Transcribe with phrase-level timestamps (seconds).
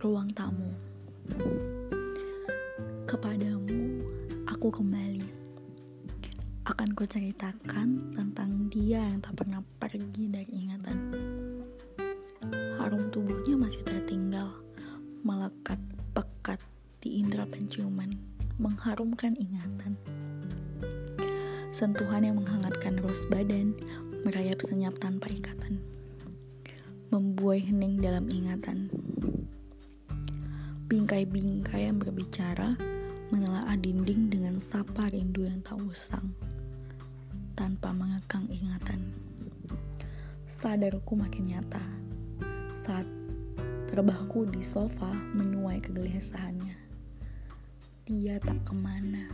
[0.00, 0.72] ruang tamu.
[3.04, 4.00] Kepadamu,
[4.48, 5.28] aku kembali.
[6.64, 10.96] Akan ku ceritakan tentang dia yang tak pernah pergi dari ingatan.
[12.80, 14.48] Harum tubuhnya masih tertinggal,
[15.20, 15.76] melekat
[16.16, 16.64] pekat
[17.04, 18.16] di indera penciuman,
[18.56, 20.00] mengharumkan ingatan.
[21.76, 23.76] Sentuhan yang menghangatkan ros badan,
[24.24, 25.76] merayap senyap tanpa ikatan
[27.10, 28.86] membuai hening dalam ingatan.
[30.90, 32.74] Bingkai-bingkai yang berbicara,
[33.30, 36.34] menelaah dinding dengan sapa rindu yang tak usang
[37.54, 38.98] tanpa mengekang ingatan.
[40.50, 41.78] Sadarku makin nyata
[42.74, 43.06] saat
[43.86, 46.74] terbahku di sofa menuai kegelisahannya.
[48.10, 49.30] Dia tak ke mana.